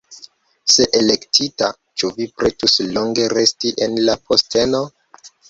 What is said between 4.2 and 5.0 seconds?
posteno?